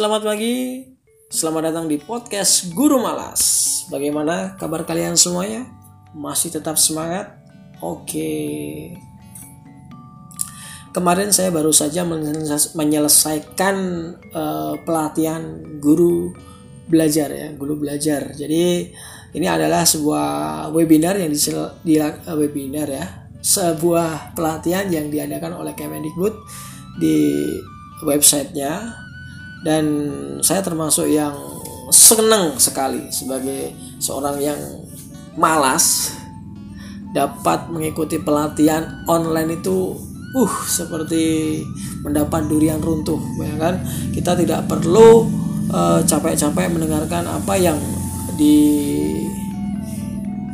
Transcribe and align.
Selamat 0.00 0.24
pagi, 0.24 0.80
selamat 1.28 1.62
datang 1.68 1.84
di 1.84 2.00
podcast 2.00 2.72
Guru 2.72 3.04
Malas. 3.04 3.84
Bagaimana 3.92 4.56
kabar 4.56 4.88
kalian 4.88 5.12
semuanya? 5.12 5.68
Masih 6.16 6.48
tetap 6.48 6.80
semangat? 6.80 7.36
Oke. 7.84 8.96
Kemarin 10.96 11.36
saya 11.36 11.52
baru 11.52 11.68
saja 11.68 12.08
menyelesaikan 12.72 13.76
uh, 14.32 14.80
pelatihan 14.88 15.68
guru 15.84 16.32
belajar 16.88 17.28
ya, 17.28 17.52
guru 17.52 17.76
belajar. 17.76 18.32
Jadi 18.32 18.88
ini 19.36 19.46
adalah 19.52 19.84
sebuah 19.84 20.72
webinar 20.72 21.20
yang 21.20 21.28
di, 21.28 21.40
di 21.84 22.00
uh, 22.00 22.36
webinar 22.40 22.88
ya, 22.88 23.04
sebuah 23.44 24.32
pelatihan 24.32 24.88
yang 24.88 25.12
diadakan 25.12 25.60
oleh 25.60 25.76
Kemendikbud 25.76 26.40
di 26.96 27.44
websitenya 28.00 29.09
dan 29.60 29.84
saya 30.40 30.64
termasuk 30.64 31.10
yang 31.10 31.34
senang 31.90 32.56
sekali 32.56 33.10
sebagai 33.10 33.74
seorang 33.98 34.38
yang 34.40 34.60
malas 35.34 36.16
dapat 37.10 37.66
mengikuti 37.68 38.22
pelatihan 38.22 39.02
online 39.10 39.58
itu 39.58 39.98
uh 40.30 40.54
seperti 40.70 41.58
mendapat 42.06 42.46
durian 42.46 42.78
runtuh 42.78 43.18
ya 43.42 43.54
kan? 43.58 43.82
Kita 44.14 44.38
tidak 44.38 44.70
perlu 44.70 45.26
capek 45.70 46.34
capek-capek 46.34 46.66
mendengarkan 46.70 47.26
apa 47.30 47.54
yang 47.58 47.78
di 48.38 48.58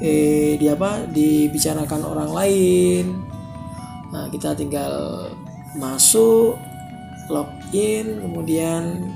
eh, 0.00 0.56
di 0.56 0.66
apa? 0.68 1.04
Dibicarakan 1.08 2.02
orang 2.04 2.30
lain. 2.32 3.04
Nah 4.12 4.28
kita 4.32 4.56
tinggal 4.56 5.28
masuk 5.76 6.56
login 7.28 8.22
kemudian 8.22 9.12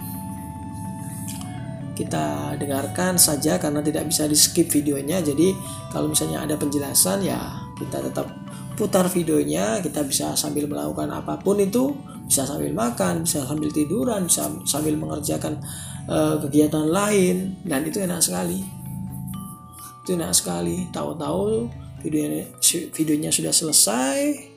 kita 2.01 2.57
dengarkan 2.57 3.21
saja 3.21 3.61
karena 3.61 3.85
tidak 3.85 4.09
bisa 4.09 4.25
di 4.25 4.33
skip 4.33 4.73
videonya. 4.73 5.21
Jadi 5.21 5.53
kalau 5.93 6.09
misalnya 6.09 6.49
ada 6.49 6.57
penjelasan 6.57 7.21
ya 7.21 7.37
kita 7.77 8.01
tetap 8.01 8.33
putar 8.81 9.05
videonya. 9.13 9.85
Kita 9.85 10.01
bisa 10.09 10.33
sambil 10.33 10.65
melakukan 10.65 11.13
apa 11.13 11.37
pun 11.37 11.61
itu 11.61 11.93
bisa 12.25 12.49
sambil 12.49 12.73
makan 12.73 13.29
bisa 13.29 13.45
sambil 13.45 13.69
tiduran 13.69 14.25
bisa 14.25 14.49
sambil 14.65 14.97
mengerjakan 14.97 15.61
uh, 16.09 16.41
kegiatan 16.41 16.89
lain. 16.89 17.61
Dan 17.69 17.85
itu 17.85 18.01
enak 18.01 18.25
sekali. 18.25 18.65
Itu 20.01 20.17
enak 20.17 20.33
sekali. 20.33 20.89
Tahu-tahu 20.89 21.69
videonya 22.01 22.49
videonya 22.97 23.29
sudah 23.29 23.53
selesai 23.53 24.50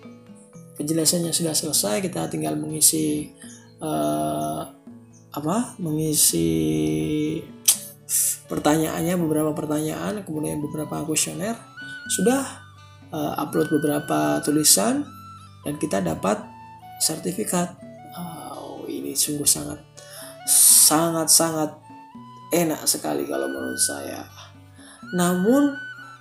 penjelasannya 0.78 1.32
sudah 1.34 1.54
selesai 1.54 2.02
kita 2.02 2.30
tinggal 2.30 2.58
mengisi 2.58 3.30
uh, 3.82 4.62
apa 5.34 5.78
mengisi 5.82 6.50
pertanyaannya 8.46 9.18
beberapa 9.18 9.52
pertanyaan 9.58 10.22
kemudian 10.22 10.62
beberapa 10.62 11.02
kuesioner. 11.06 11.58
Sudah 12.12 12.44
uh, 13.10 13.34
upload 13.40 13.72
beberapa 13.80 14.44
tulisan 14.44 15.08
dan 15.64 15.80
kita 15.80 16.04
dapat 16.04 16.44
sertifikat. 17.00 17.74
Oh, 18.14 18.86
ini 18.86 19.16
sungguh 19.16 19.48
sangat 19.48 19.80
sangat 20.46 21.32
sangat 21.32 21.72
enak 22.54 22.86
sekali 22.86 23.26
kalau 23.26 23.50
menurut 23.50 23.80
saya. 23.80 24.28
Namun 25.16 25.74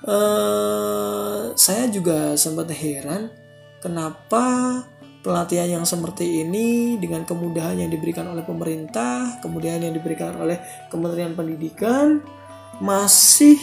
uh, 0.07 1.53
saya 1.53 1.91
juga 1.93 2.39
sempat 2.39 2.71
heran 2.73 3.42
kenapa 3.83 4.81
pelatihan 5.23 5.79
yang 5.79 5.85
seperti 5.87 6.43
ini 6.43 6.99
dengan 6.99 7.23
kemudahan 7.23 7.79
yang 7.79 7.91
diberikan 7.91 8.27
oleh 8.31 8.43
pemerintah, 8.43 9.39
kemudian 9.39 9.83
yang 9.83 9.95
diberikan 9.95 10.35
oleh 10.35 10.59
Kementerian 10.91 11.35
Pendidikan, 11.39 12.23
masih 12.83 13.59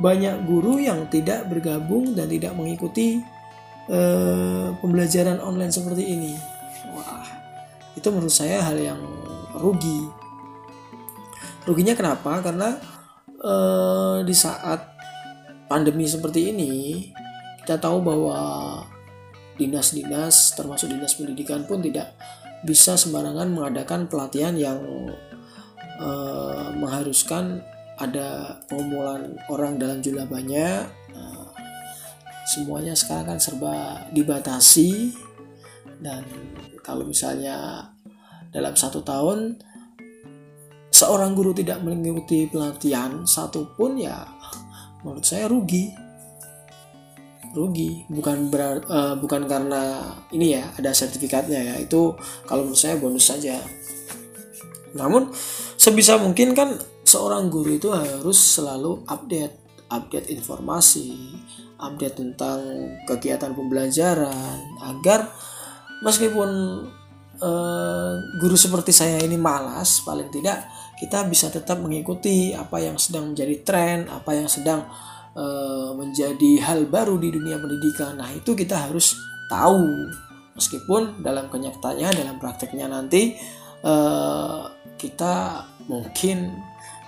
banyak 0.00 0.48
guru 0.48 0.80
yang 0.80 1.04
tidak 1.12 1.44
bergabung 1.52 2.16
dan 2.16 2.32
tidak 2.32 2.56
mengikuti 2.56 3.20
uh, 3.92 4.72
pembelajaran 4.80 5.36
online 5.44 5.74
seperti 5.74 6.04
ini. 6.16 6.32
Wah, 6.96 7.28
itu 7.92 8.08
menurut 8.08 8.32
saya 8.32 8.64
hal 8.64 8.80
yang 8.80 9.00
rugi. 9.58 10.08
Ruginya 11.68 11.92
kenapa? 11.92 12.40
Karena 12.40 12.72
uh, 13.44 14.24
di 14.24 14.32
saat 14.32 14.96
pandemi 15.68 16.08
seperti 16.08 16.56
ini, 16.56 17.04
kita 17.60 17.76
tahu 17.76 18.00
bahwa 18.00 18.40
dinas-dinas 19.58 20.54
termasuk 20.54 20.88
dinas 20.88 21.18
pendidikan 21.18 21.66
pun 21.66 21.82
tidak 21.82 22.14
bisa 22.62 22.94
sembarangan 22.94 23.50
mengadakan 23.50 24.06
pelatihan 24.06 24.54
yang 24.54 24.78
uh, 25.98 26.70
mengharuskan 26.74 27.62
ada 27.98 28.62
pengumpulan 28.70 29.34
orang 29.50 29.78
dalam 29.78 29.98
jumlah 29.98 30.26
banyak. 30.30 30.86
Uh, 31.14 31.50
semuanya 32.46 32.94
sekarang 32.94 33.34
kan 33.34 33.40
serba 33.42 34.06
dibatasi. 34.14 35.14
Dan 35.98 36.22
kalau 36.86 37.02
misalnya 37.02 37.90
dalam 38.54 38.74
satu 38.78 39.02
tahun 39.02 39.58
seorang 40.94 41.34
guru 41.34 41.52
tidak 41.52 41.82
mengikuti 41.84 42.48
pelatihan 42.48 43.22
satu 43.22 43.76
pun 43.76 43.98
ya 43.98 44.24
menurut 45.04 45.22
saya 45.22 45.46
rugi 45.46 45.92
rugi. 47.58 48.06
Bukan 48.06 48.54
ber, 48.54 48.86
uh, 48.86 49.18
bukan 49.18 49.50
karena 49.50 50.14
ini 50.30 50.54
ya 50.54 50.70
ada 50.78 50.94
sertifikatnya 50.94 51.58
ya. 51.58 51.74
Itu 51.82 52.14
kalau 52.46 52.62
menurut 52.62 52.78
saya 52.78 52.94
bonus 53.02 53.26
saja. 53.26 53.58
Namun 54.94 55.34
sebisa 55.74 56.16
mungkin 56.22 56.54
kan 56.54 56.78
seorang 57.02 57.50
guru 57.50 57.74
itu 57.74 57.90
harus 57.90 58.36
selalu 58.36 59.02
update 59.08 59.86
update 59.88 60.28
informasi 60.28 61.40
update 61.80 62.20
tentang 62.20 62.60
kegiatan 63.08 63.56
pembelajaran 63.56 64.76
agar 64.84 65.32
meskipun 66.04 66.50
uh, 67.40 68.12
guru 68.42 68.56
seperti 68.58 68.92
saya 68.92 69.22
ini 69.24 69.40
malas 69.40 70.04
paling 70.04 70.28
tidak 70.28 70.68
kita 70.98 71.24
bisa 71.30 71.48
tetap 71.48 71.78
mengikuti 71.78 72.52
apa 72.52 72.82
yang 72.82 72.98
sedang 72.98 73.32
menjadi 73.32 73.56
tren 73.62 73.98
apa 74.10 74.34
yang 74.34 74.50
sedang 74.50 74.84
Eh, 75.38 75.90
menjadi 75.94 76.58
hal 76.66 76.90
baru 76.90 77.14
di 77.14 77.30
dunia 77.30 77.62
pendidikan. 77.62 78.18
Nah, 78.18 78.26
itu 78.34 78.58
kita 78.58 78.90
harus 78.90 79.14
tahu 79.46 80.10
meskipun 80.58 81.22
dalam 81.22 81.46
kenyataannya 81.46 82.10
dalam 82.10 82.42
prakteknya 82.42 82.90
nanti 82.90 83.38
uh, 83.86 84.66
kita 84.98 85.62
mungkin 85.86 86.58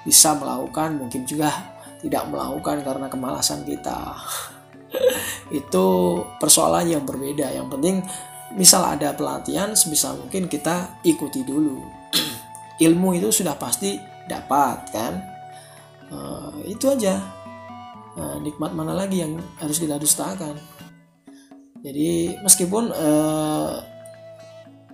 bisa 0.06 0.38
melakukan, 0.38 1.02
mungkin 1.02 1.26
juga 1.26 1.50
tidak 1.98 2.30
melakukan 2.30 2.86
karena 2.86 3.10
kemalasan 3.10 3.66
kita. 3.66 4.14
itu 5.58 5.86
persoalan 6.38 6.86
yang 6.86 7.02
berbeda. 7.02 7.50
Yang 7.50 7.66
penting 7.74 7.96
misal 8.54 8.94
ada 8.94 9.10
pelatihan 9.10 9.74
sebisa 9.74 10.14
mungkin 10.14 10.46
kita 10.46 11.02
ikuti 11.02 11.42
dulu. 11.42 11.82
Ilmu 12.86 13.10
itu 13.18 13.42
sudah 13.42 13.58
pasti 13.58 13.98
dapat 14.30 14.78
kan. 14.94 15.12
Uh, 16.14 16.62
itu 16.70 16.86
aja 16.94 17.39
nah, 18.20 18.36
nikmat 18.44 18.76
mana 18.76 18.92
lagi 18.92 19.24
yang 19.24 19.40
harus 19.56 19.80
kita 19.80 19.96
dustakan? 19.96 20.60
Jadi 21.80 22.36
meskipun 22.44 22.92
uh, 22.92 23.80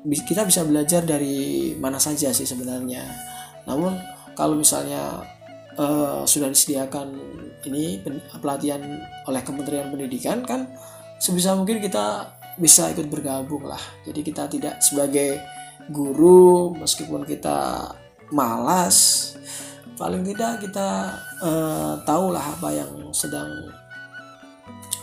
kita 0.06 0.46
bisa 0.46 0.62
belajar 0.62 1.02
dari 1.02 1.74
mana 1.74 1.98
saja 1.98 2.30
sih 2.30 2.46
sebenarnya. 2.46 3.02
Namun 3.66 3.98
kalau 4.38 4.54
misalnya 4.54 5.26
uh, 5.74 6.22
sudah 6.22 6.46
disediakan 6.46 7.18
ini 7.66 7.98
pelatihan 8.38 8.78
oleh 9.26 9.42
Kementerian 9.42 9.90
Pendidikan 9.90 10.46
kan 10.46 10.70
sebisa 11.18 11.58
mungkin 11.58 11.82
kita 11.82 12.38
bisa 12.54 12.94
ikut 12.94 13.10
bergabung 13.10 13.66
lah. 13.66 13.82
Jadi 14.06 14.20
kita 14.22 14.46
tidak 14.46 14.78
sebagai 14.78 15.42
guru 15.90 16.78
meskipun 16.78 17.26
kita 17.26 17.90
malas 18.30 19.34
paling 19.96 20.22
tidak 20.22 20.60
kita 20.60 21.16
uh, 21.40 21.96
tahulah 22.04 22.52
apa 22.56 22.68
yang 22.68 22.92
sedang 23.16 23.48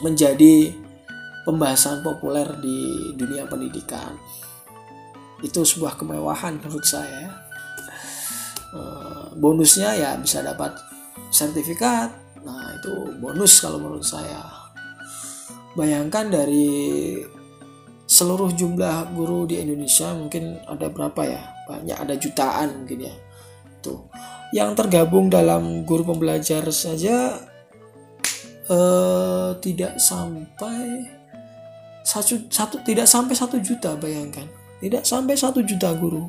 menjadi 0.05 0.69
pembahasan 1.43 2.05
populer 2.05 2.45
di 2.61 3.11
dunia 3.17 3.49
pendidikan. 3.49 4.13
Itu 5.41 5.65
sebuah 5.65 5.99
kemewahan 5.99 6.61
menurut 6.61 6.85
saya. 6.85 7.41
Uh, 8.73 9.29
bonusnya 9.37 9.97
ya 9.97 10.15
bisa 10.17 10.45
dapat 10.45 10.77
sertifikat. 11.33 12.13
Nah 12.45 12.77
itu 12.77 13.17
bonus 13.17 13.59
kalau 13.59 13.81
menurut 13.81 14.05
saya. 14.05 14.45
Bayangkan 15.73 16.29
dari 16.29 17.17
seluruh 18.05 18.53
jumlah 18.53 19.09
guru 19.17 19.49
di 19.49 19.57
Indonesia 19.57 20.13
mungkin 20.13 20.61
ada 20.69 20.85
berapa 20.93 21.21
ya? 21.25 21.41
Banyak 21.65 21.97
ada 21.97 22.13
jutaan 22.13 22.85
mungkin 22.85 23.09
ya 23.09 23.15
tuh 23.83 24.07
yang 24.55 24.71
tergabung 24.73 25.27
dalam 25.27 25.83
guru 25.83 26.07
pembelajar 26.15 26.63
saja 26.71 27.35
uh, 28.69 29.51
tidak 29.59 29.99
sampai 29.99 31.09
satu, 32.03 32.35
satu 32.51 32.83
tidak 32.83 33.07
sampai 33.07 33.33
satu 33.33 33.57
juta 33.63 33.95
bayangkan. 33.95 34.45
Tidak 34.83 35.07
sampai 35.07 35.39
satu 35.39 35.63
juta 35.63 35.95
guru. 35.95 36.27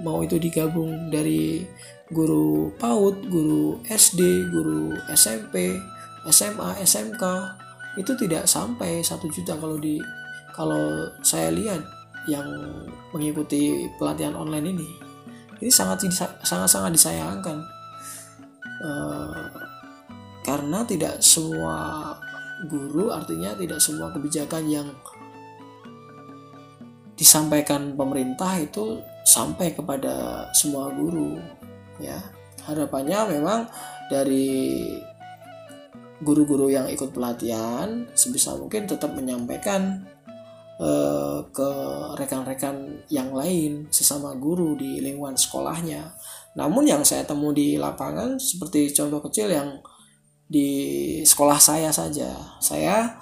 Mau 0.00 0.24
itu 0.24 0.40
digabung 0.40 1.12
dari 1.12 1.68
guru 2.08 2.72
PAUD, 2.80 3.28
guru 3.28 3.84
SD, 3.84 4.48
guru 4.48 4.96
SMP, 5.12 5.76
SMA, 6.32 6.80
SMK 6.80 7.24
itu 8.00 8.12
tidak 8.16 8.48
sampai 8.48 9.04
satu 9.04 9.28
juta 9.28 9.58
kalau 9.60 9.76
di 9.76 10.00
kalau 10.56 11.12
saya 11.20 11.52
lihat 11.52 11.82
yang 12.28 12.46
mengikuti 13.12 13.88
pelatihan 14.00 14.36
online 14.36 14.76
ini 14.76 15.07
ini 15.58 15.70
sangat 15.70 16.06
sangat 16.42 16.68
sangat 16.70 16.90
disayangkan. 16.94 17.58
Uh, 18.78 19.50
karena 20.46 20.86
tidak 20.86 21.18
semua 21.18 22.14
guru 22.70 23.10
artinya 23.10 23.54
tidak 23.58 23.78
semua 23.82 24.10
kebijakan 24.14 24.64
yang 24.70 24.88
disampaikan 27.18 27.98
pemerintah 27.98 28.54
itu 28.62 29.02
sampai 29.26 29.74
kepada 29.74 30.46
semua 30.54 30.88
guru 30.94 31.36
ya. 31.98 32.18
Harapannya 32.64 33.38
memang 33.38 33.66
dari 34.12 34.76
guru-guru 36.22 36.70
yang 36.70 36.90
ikut 36.90 37.14
pelatihan 37.14 38.06
sebisa 38.14 38.54
mungkin 38.58 38.90
tetap 38.90 39.14
menyampaikan 39.14 40.02
uh, 40.78 41.42
ke 41.50 41.70
rekan-rekan 42.16 43.02
yang 43.10 43.34
lain 43.34 43.90
sesama 43.90 44.34
guru 44.38 44.78
di 44.78 45.02
lingkungan 45.02 45.34
sekolahnya. 45.34 46.14
Namun 46.58 46.86
yang 46.90 47.02
saya 47.06 47.22
temui 47.22 47.54
di 47.54 47.68
lapangan 47.78 48.38
seperti 48.38 48.90
contoh 48.90 49.22
kecil 49.22 49.52
yang 49.52 49.78
di 50.48 50.68
sekolah 51.22 51.60
saya 51.60 51.92
saja. 51.92 52.34
Saya 52.58 53.14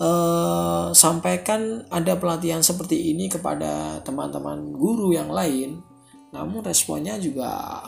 eh, 0.00 0.86
sampaikan 0.96 1.84
ada 1.92 2.16
pelatihan 2.16 2.64
seperti 2.64 3.12
ini 3.14 3.28
kepada 3.28 4.00
teman-teman 4.02 4.74
guru 4.74 5.12
yang 5.12 5.30
lain. 5.30 5.84
Namun 6.32 6.64
responnya 6.64 7.20
juga 7.20 7.84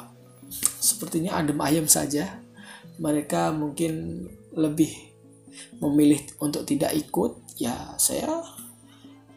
sepertinya 0.79 1.41
adem 1.41 1.59
ayem 1.59 1.89
saja. 1.89 2.39
Mereka 3.01 3.57
mungkin 3.57 4.23
lebih 4.53 4.93
memilih 5.81 6.21
untuk 6.39 6.69
tidak 6.69 6.93
ikut. 6.95 7.43
Ya 7.57 7.97
saya 7.97 8.29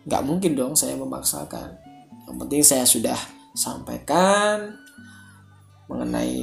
nggak 0.06 0.24
mungkin 0.26 0.54
dong 0.54 0.74
saya 0.78 0.94
memaksakan. 0.98 1.70
Yang 2.26 2.38
penting 2.46 2.62
saya 2.66 2.86
sudah 2.86 3.20
sampaikan 3.58 4.74
mengenai 5.90 6.42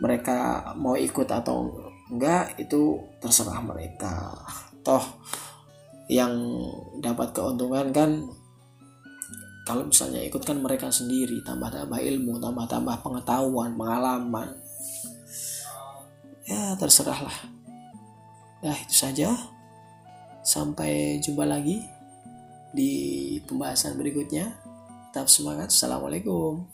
mereka 0.00 0.72
mau 0.76 0.96
ikut 0.96 1.28
atau 1.28 1.72
enggak 2.12 2.56
itu 2.60 3.00
terserah 3.20 3.60
mereka. 3.64 4.36
Toh 4.84 5.04
yang 6.12 6.36
dapat 7.00 7.32
keuntungan 7.32 7.88
kan 7.88 8.10
kalau 9.64 9.88
misalnya 9.88 10.20
ikut 10.20 10.44
kan 10.44 10.60
mereka 10.60 10.92
sendiri 10.92 11.40
tambah-tambah 11.40 11.96
ilmu 11.96 12.36
tambah-tambah 12.36 13.00
pengetahuan 13.00 13.72
pengalaman 13.72 14.52
ya 16.44 16.76
terserahlah. 16.76 17.32
Ya 18.60 18.72
itu 18.80 18.94
saja. 18.96 19.32
Sampai 20.44 21.24
jumpa 21.24 21.48
lagi 21.48 21.80
di 22.74 23.38
pembahasan 23.46 23.94
berikutnya. 23.94 24.50
Tetap 25.14 25.30
semangat. 25.30 25.70
Assalamualaikum 25.70 26.66